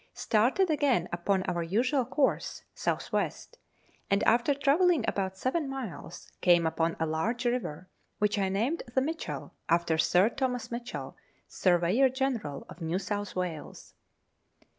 [0.15, 3.59] Started again upon our usual course (south west),
[4.09, 8.99] and, after travelling about seven miles, came upon a large river, which I named the
[9.01, 11.15] Mitchell, after Sir Thomas Mitchell,
[11.47, 13.93] Surveyor General of New South Wales.